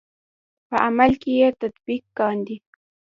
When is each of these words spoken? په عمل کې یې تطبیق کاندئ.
په 0.67 0.75
عمل 0.85 1.11
کې 1.21 1.31
یې 1.39 1.49
تطبیق 1.61 2.03
کاندئ. 2.17 2.57